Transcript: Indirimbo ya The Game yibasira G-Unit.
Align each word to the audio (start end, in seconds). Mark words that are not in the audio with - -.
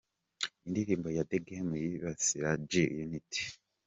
Indirimbo 0.65 1.07
ya 1.15 1.23
The 1.29 1.37
Game 1.47 1.73
yibasira 1.83 2.49
G-Unit. 2.69 3.31